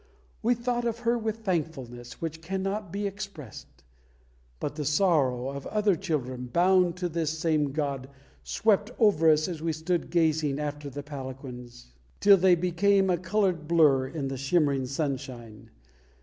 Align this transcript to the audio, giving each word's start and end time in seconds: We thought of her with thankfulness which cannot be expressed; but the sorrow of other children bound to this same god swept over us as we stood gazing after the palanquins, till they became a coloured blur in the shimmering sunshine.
We 0.41 0.55
thought 0.55 0.83
of 0.85 0.97
her 1.01 1.15
with 1.15 1.45
thankfulness 1.45 2.19
which 2.19 2.41
cannot 2.41 2.91
be 2.91 3.05
expressed; 3.05 3.83
but 4.59 4.73
the 4.75 4.83
sorrow 4.83 5.49
of 5.49 5.67
other 5.67 5.95
children 5.95 6.47
bound 6.47 6.97
to 6.97 7.07
this 7.07 7.37
same 7.37 7.71
god 7.71 8.09
swept 8.43 8.89
over 8.97 9.29
us 9.29 9.47
as 9.47 9.61
we 9.61 9.73
stood 9.73 10.09
gazing 10.09 10.59
after 10.59 10.89
the 10.89 11.03
palanquins, 11.03 11.93
till 12.19 12.37
they 12.37 12.55
became 12.55 13.11
a 13.11 13.17
coloured 13.19 13.67
blur 13.67 14.07
in 14.07 14.27
the 14.27 14.37
shimmering 14.37 14.87
sunshine. 14.87 15.69